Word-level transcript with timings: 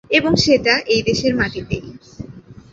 এবং 0.11 0.31
সেটা 0.35 0.73
এই 0.87 1.01
দেশের 1.03 1.33
মাটিতেই। 1.35 1.85